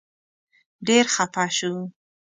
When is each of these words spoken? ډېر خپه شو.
ډېر 0.87 1.05
خپه 1.15 1.45
شو. 1.57 1.73